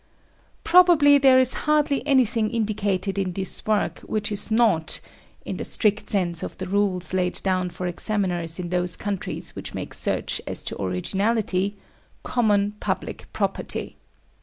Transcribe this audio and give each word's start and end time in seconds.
Probably 0.63 1.19
there 1.19 1.37
is 1.37 1.53
hardly 1.69 2.03
anything 2.07 2.49
indicated 2.49 3.19
in 3.19 3.33
this 3.33 3.67
work 3.67 3.99
which 3.99 4.31
is 4.31 4.49
not 4.49 4.99
in 5.45 5.57
the 5.57 5.63
strict 5.63 6.09
sense 6.09 6.41
of 6.41 6.57
the 6.57 6.65
rules 6.65 7.13
laid 7.13 7.39
down 7.43 7.69
for 7.69 7.85
examiners 7.85 8.57
in 8.59 8.69
those 8.69 8.95
countries 8.97 9.55
which 9.55 9.75
make 9.75 9.93
search 9.93 10.41
as 10.47 10.63
to 10.63 10.81
originality 10.81 11.77
common 12.23 12.77
public 12.79 13.31
property. 13.31 13.95